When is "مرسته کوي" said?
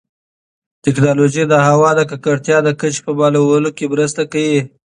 3.93-4.61